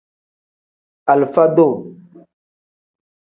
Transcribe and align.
Alifa-duu. 1.11 1.75